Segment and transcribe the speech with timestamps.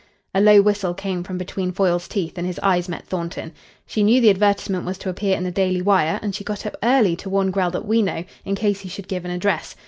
[0.33, 3.51] A low whistle came from between Foyle's teeth and his eyes met Thornton.
[3.85, 6.75] "She knew the advertisement was to appear in the Daily Wire, and she got up
[6.81, 9.75] early to warn Grell that we know, in case he should give an address.